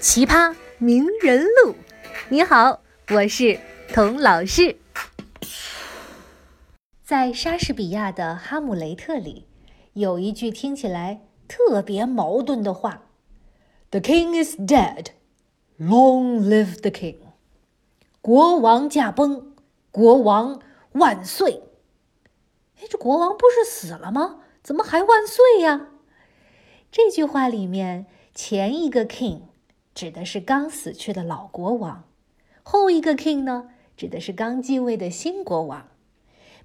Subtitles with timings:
[0.00, 1.74] 奇葩名人录。
[2.28, 3.58] 你好，我是
[3.92, 4.76] 童老师。
[7.02, 9.46] 在莎士比亚的《哈姆雷特》里，
[9.94, 13.02] 有一句听起来特别矛盾的话
[13.90, 15.06] ：“The king is dead,
[15.78, 17.16] long live the king。”
[18.20, 19.54] 国王驾崩，
[19.90, 20.60] 国王
[20.92, 21.62] 万岁。
[22.80, 24.40] 哎，这国王不是死了吗？
[24.62, 25.88] 怎么还万岁呀？
[26.92, 29.42] 这句话里面，前一个 king
[29.96, 32.04] 指的是刚死去的老国王，
[32.62, 35.88] 后一个 king 呢，指的是刚继位的新国王。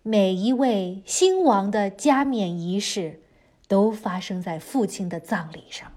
[0.03, 3.21] 每一位新王的加冕仪式，
[3.69, 5.89] 都发生在父亲的葬礼上。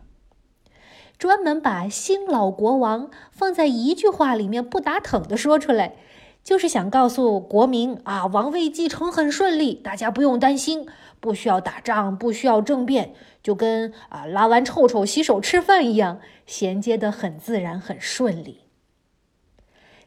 [1.19, 5.97] 专门把新老国王放在一句话里面不打疼的说出来。
[6.45, 10.87] 就是想告诉国民啊，王位继承很顺利，大家不用担心，
[11.19, 18.61] 不需要打仗，不需要政变，就跟啊拉完臭臭洗手吃饭一样，衔接的很自然，很顺利。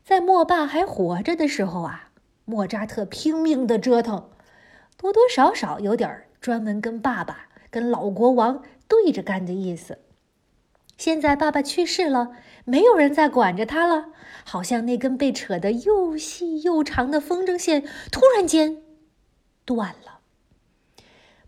[0.04, 2.12] 在莫爸还活着的时候啊，
[2.46, 4.30] 莫扎特拼命的折腾，
[4.96, 9.98] 多多少少有点专门跟爸爸、跟老国王对着干的意思。
[10.98, 12.32] 现在爸爸去世了，
[12.66, 14.10] 没有人再管着他了，
[14.44, 18.82] 好像那根被扯得又细又长的风筝线突然间
[19.64, 20.22] 断了。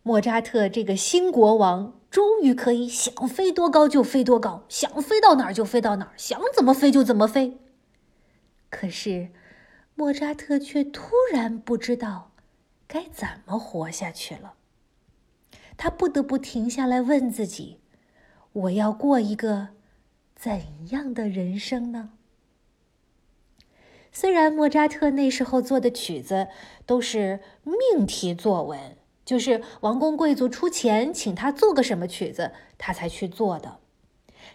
[0.03, 7.58] 莫扎特这个新国王终于可以想飞多高就飞多高，想飞到哪儿就飞到哪儿，想怎么飞就怎么飞。
[8.70, 9.30] 可是，
[9.95, 12.31] 莫扎特却突然不知道
[12.88, 14.54] 该怎么活下去了。
[15.76, 17.80] 他不得不停下来问自己。
[18.54, 19.70] 我要过一个
[20.36, 22.11] 怎样的人生呢？
[24.11, 26.48] 虽然莫扎特那时候做的曲子
[26.86, 33.77] 都是命题作文，就是王公贵族出钱请他做个什么曲子，他才去做的，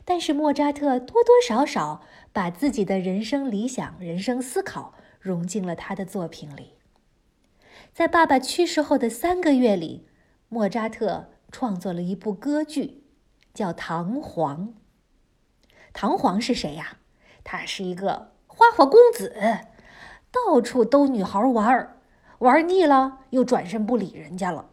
[0.04, 2.02] 但是莫扎特多多少少
[2.32, 6.72] 把自己的人生理想、人生思考融进了他的作品里。
[7.92, 10.08] 在爸爸去世后的三个月里，
[10.48, 13.03] 莫扎特创作了一部歌剧。
[13.54, 14.74] 叫唐璜。
[15.94, 16.98] 唐璜是谁呀？
[17.44, 19.34] 他是一个花花公子，
[20.32, 21.96] 到处逗女孩玩儿，
[22.38, 24.66] 玩腻了又转身不理人家了。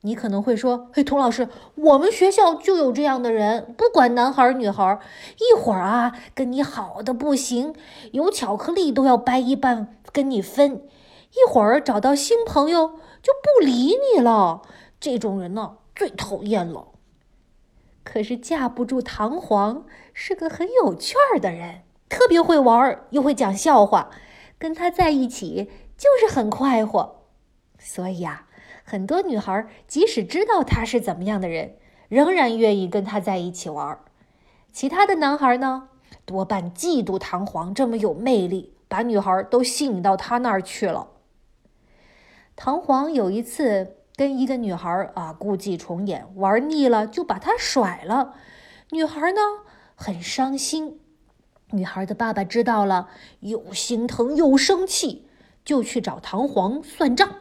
[0.00, 4.98] 你可能会说：“嘿，童老师，我们学校就有这样的人，不管男孩女孩，
[5.36, 7.74] 一会儿啊跟你好的不行，
[8.12, 10.80] 有巧克力都要掰一半跟你分；
[11.32, 14.62] 一会儿找到新朋友就不理你了。
[14.98, 16.88] 这种人呢，最讨厌了。”
[18.02, 19.82] 可是架不住唐璜
[20.14, 24.10] 是个很有趣儿的人，特别会玩，又会讲笑话，
[24.58, 27.26] 跟他在一起就是很快活。
[27.78, 28.48] 所以啊，
[28.84, 31.76] 很多女孩即使知道他是怎么样的人，
[32.08, 33.98] 仍然愿意跟他在一起玩。
[34.72, 35.90] 其他的男孩呢，
[36.24, 41.08] 多半嫉妒唐璜这么有魅力，把女孩都吸引到他那儿去了。
[42.56, 43.98] 唐璜有一次。
[44.20, 48.34] 跟一个女孩啊，故伎重演，玩腻了就把她甩了。
[48.90, 49.40] 女孩呢
[49.94, 51.00] 很伤心，
[51.70, 55.26] 女孩的爸爸知道了，又心疼又生气，
[55.64, 57.36] 就去找唐璜算账。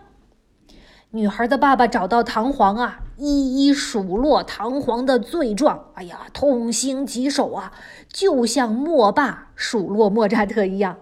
[1.09, 5.91] 女孩的爸爸找到唐璜啊，一一数落唐璜的罪状。
[5.95, 7.73] 哎呀，痛心疾首啊，
[8.07, 10.95] 就像莫爸数落莫扎特一样。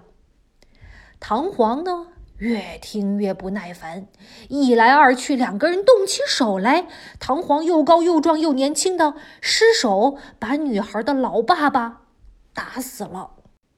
[1.20, 2.08] 唐璜呢？
[2.38, 4.08] 越听越不耐烦，
[4.48, 6.88] 一来二去，两个人动起手来。
[7.20, 12.04] 唐璜又高又壮又年轻的失手把女孩的老爸爸
[12.54, 13.32] 打死了。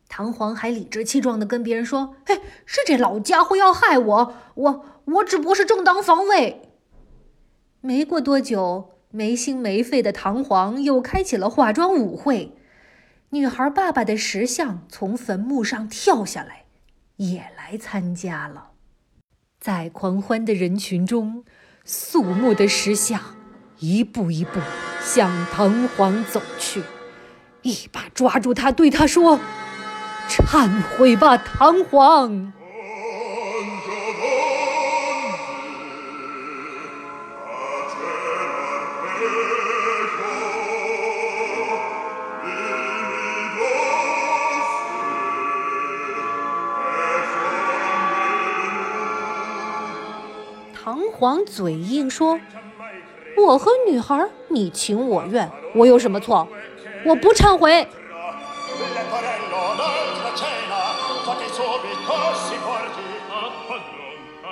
[0.09, 6.63] 唐璜还理直气壮地跟别人说：“嘿，是这老家伙要害我，我我只不过是正当防卫。”
[7.79, 12.57] 没过多久，没心没肺的唐璜又开启了化妆舞会，
[13.29, 16.58] 女孩爸爸的石像从坟墓上跳下来。
[17.19, 18.71] 也来参加了，
[19.59, 21.43] 在狂欢的人群中，
[21.83, 23.21] 肃穆的石像
[23.79, 24.61] 一步一步
[25.01, 26.81] 向唐皇走去，
[27.61, 29.37] 一把抓住他，对他说
[30.31, 32.53] ：“忏悔吧，唐皇。”
[51.19, 52.39] 黄嘴硬说
[53.35, 56.47] ：“我和女孩你情我愿，我有什么错？
[57.03, 57.85] 我不忏悔。”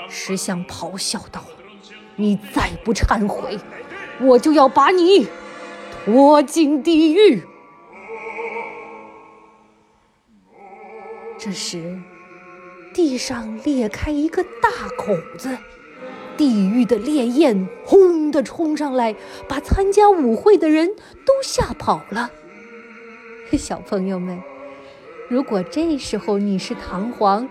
[0.09, 1.41] 石像咆哮道
[2.17, 3.57] ：“你再不忏悔，
[4.19, 5.25] 我就要把你
[6.03, 7.47] 拖进地狱。”
[11.39, 11.97] 这时，
[12.93, 15.57] 地上裂开一个大口子，
[16.37, 19.15] 地狱的烈焰轰的冲上来，
[19.47, 20.95] 把参加舞会的人
[21.25, 22.31] 都吓跑了。
[23.57, 24.41] 小朋友们，
[25.29, 27.47] 如果这时候你是唐璜，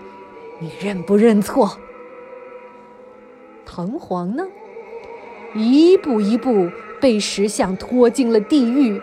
[0.59, 1.77] 你认不认错？
[3.65, 4.47] 唐璜呢，
[5.53, 6.69] 一步一步
[7.01, 9.01] 被石像拖进了地狱，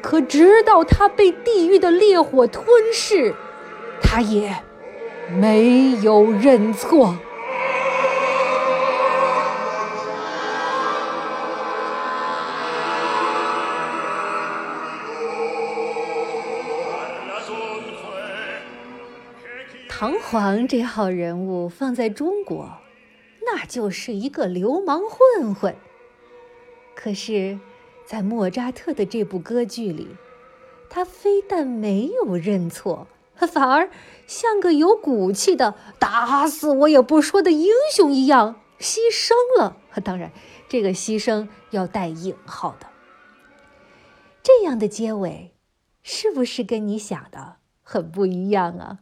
[0.00, 3.34] 可直到他被地狱的烈火吞噬。
[4.00, 4.56] 他也
[5.38, 7.16] 没有认错。
[20.00, 22.78] 唐璜这号人物放在中国，
[23.44, 25.74] 那就是一个流氓混混。
[26.94, 27.58] 可是，
[28.06, 30.06] 在莫扎特的这部歌剧里，
[30.88, 33.08] 他非但没有认错。
[33.34, 33.90] 反而
[34.24, 39.78] 像个有骨气的打死我也不说的英雄一样牺牲了。
[40.04, 40.30] 当然，
[40.68, 42.86] 这个牺牲要带引号的。
[44.44, 45.56] 这样的结尾，
[46.04, 48.98] 是不是跟你想的很不一样啊？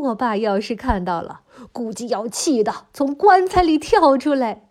[0.00, 1.40] 莫爸要是看到了，
[1.72, 4.68] 估计要气得从棺材里跳出来。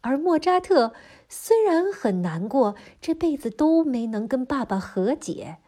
[0.00, 0.94] 而莫扎特
[1.28, 5.58] 虽然很难过，这辈子都没能跟爸爸和解，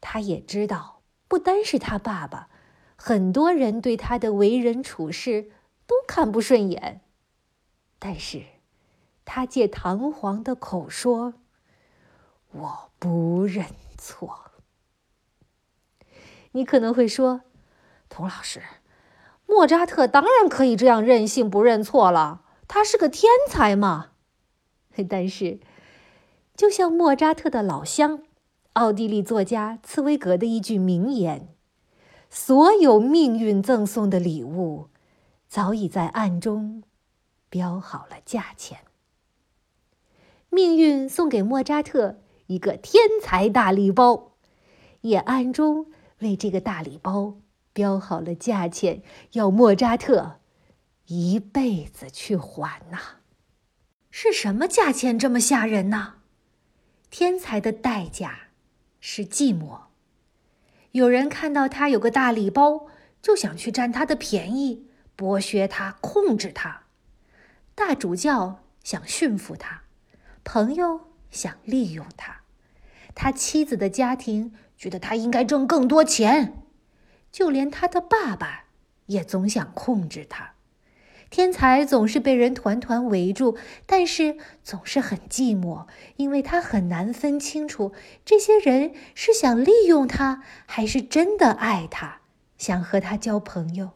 [0.00, 1.02] 他也知道。
[1.28, 2.48] 不单是他爸爸，
[2.96, 5.50] 很多人对他的为人处事
[5.86, 7.00] 都看不顺眼。
[7.98, 8.44] 但是，
[9.24, 11.34] 他借唐皇的口说
[12.52, 13.66] ：“我不认
[13.96, 14.52] 错。”
[16.52, 17.40] 你可能会说
[18.14, 18.62] ：“童老师，
[19.44, 24.10] 莫扎特当然可以这样任性不认错了，他是个天才嘛。
[25.10, 25.58] ”但是，
[26.54, 28.22] 就像莫扎特的老乡。
[28.74, 31.48] 奥地利作家茨威格的一句名言
[32.30, 34.88] ：“所有命运赠送的礼物，
[35.48, 36.82] 早已在暗中
[37.48, 38.78] 标好了价钱。
[40.50, 44.32] 命运送给莫扎特一个天才大礼包，
[45.02, 45.86] 也暗中
[46.18, 47.36] 为这个大礼包
[47.74, 50.40] 标好了价钱，要莫扎特
[51.08, 52.98] 一辈子去还呐。
[54.10, 56.14] 是什么价钱这么吓人呢？
[57.10, 58.38] 天才的代价。”
[59.06, 59.80] 是寂寞。
[60.92, 62.86] 有人看到他有个大礼包，
[63.20, 66.84] 就想去占他的便宜，剥削他，控制他。
[67.74, 69.82] 大主教想驯服他，
[70.42, 72.40] 朋友想利用他，
[73.14, 76.63] 他妻子的家庭觉得他应该挣更多钱，
[77.34, 78.66] 就连他的爸爸
[79.06, 80.52] 也总想控制他。
[81.30, 87.92] 天才总是被人团团围住，但是总是很寂寞，因为他很难分清楚
[88.24, 92.20] 这些人是想利用他，还是真的爱他，
[92.56, 93.90] 想和他交朋友。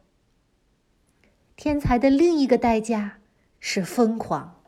[1.55, 3.19] 天才的另一个代价
[3.61, 4.61] 是疯狂，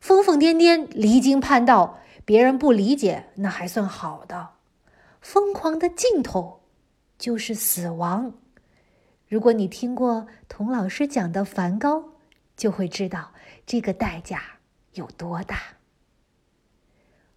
[0.00, 4.50] 疯疯癫癫，离经叛道，别人不理解那还算好的，
[5.20, 6.57] 疯狂的尽头
[7.18, 8.32] 就是死亡。
[9.26, 12.12] 如果你听过童老师讲的梵高，
[12.56, 13.32] 就会知道
[13.66, 14.42] 这个代价
[14.94, 15.60] 有多大。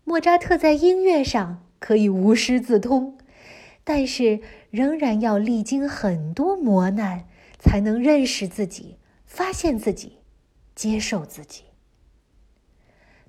[0.03, 3.17] 莫扎特在音乐上可以无师自通，
[3.83, 7.27] 但是仍然要历经很多磨难，
[7.59, 10.19] 才能认识自己、发现自己、
[10.75, 11.63] 接受自己。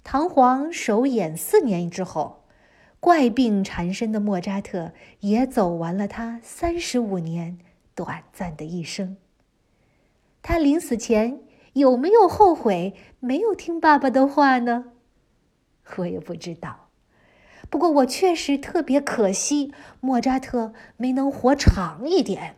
[0.04, 2.41] 唐璜首演四年之后，
[3.02, 7.59] 怪病缠身的莫扎特也走完了他三十五年。
[7.97, 9.16] 短暂的一生。
[10.40, 11.40] 他临死前
[11.73, 14.92] 有没有后悔没有听爸爸的话呢？
[15.97, 16.88] 我也不知道。
[17.68, 22.54] 不过我确实特别可惜，莫扎特没能活长一点。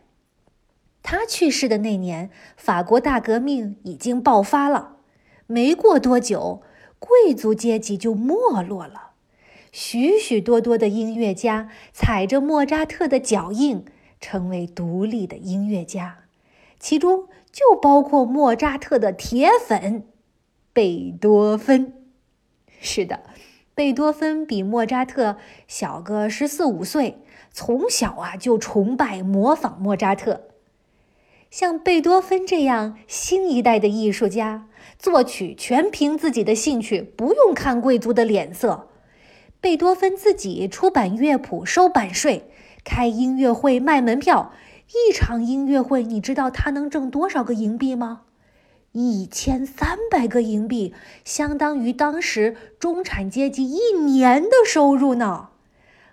[1.01, 4.97] 他去世的那年，法国大革命已经爆发了，
[5.47, 6.61] 没过多久，
[6.99, 9.04] 贵族阶级就没落了，
[9.75, 13.83] 许许多多的音乐家踩着莫扎特的脚印。
[14.21, 16.19] 成为独立的音乐家，
[16.79, 20.07] 其中就包括莫扎特的铁粉
[20.73, 21.93] 贝多芬。
[22.79, 23.19] 是的，
[23.75, 27.19] 贝多芬比莫扎特小个十四五岁，
[27.51, 30.47] 从小啊就崇拜模仿莫扎特。
[31.51, 34.67] 像贝多芬这样新一代的艺术家，
[34.97, 38.87] 作曲全凭自己的兴趣，不用看贵族的脸色。
[39.65, 42.43] 贝多芬自己出版乐谱，收版税，
[42.83, 44.53] 开音乐会卖门票。
[44.89, 48.21] 一场音乐会，你知道他能挣多少个银币吗？
[48.91, 50.93] 一千三百个银币，
[51.23, 55.49] 相当于当时中产阶级一年的收入呢。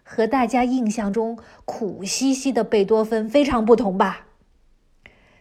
[0.02, 4.28] 和大家印象中苦兮兮的贝多芬非常不同吧？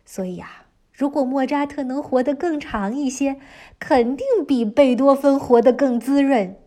[0.03, 3.38] 所以啊，如果莫扎特能活得更长一些，
[3.80, 6.58] 肯定比贝多芬活得更滋润。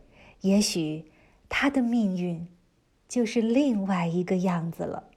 [0.41, 1.05] 也许
[1.57, 2.49] 他的命运
[3.09, 5.09] 就是另外一个样子了。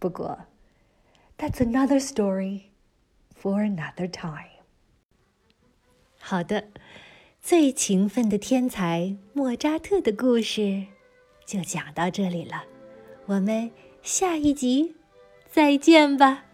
[0.00, 0.46] 不过
[1.38, 2.62] ，That's another story
[3.40, 4.64] for another time。
[6.18, 6.70] 好的，
[7.40, 10.86] 最勤奋的天才莫扎特的故事
[11.46, 12.64] 就讲到这里了，
[13.26, 13.70] 我们
[14.02, 14.96] 下一集
[15.48, 16.47] 再见吧。